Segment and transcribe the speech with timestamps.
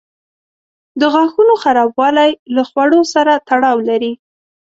[0.99, 4.13] د غاښونو خرابوالی له خواړو سره تړاو لري.